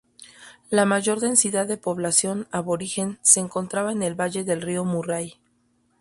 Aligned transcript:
La 0.71 0.85
mayor 0.85 1.19
densidad 1.19 1.67
de 1.67 1.77
población 1.77 2.47
aborigen 2.49 3.19
se 3.21 3.39
encontraba 3.39 3.91
en 3.91 4.01
el 4.01 4.19
valle 4.19 4.43
del 4.43 4.63
río 4.63 4.83
Murray. 4.83 5.35